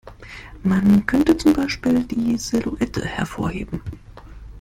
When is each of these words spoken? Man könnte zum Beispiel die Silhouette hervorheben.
Man 0.63 1.05
könnte 1.05 1.37
zum 1.37 1.53
Beispiel 1.53 2.03
die 2.03 2.35
Silhouette 2.35 3.05
hervorheben. 3.05 3.83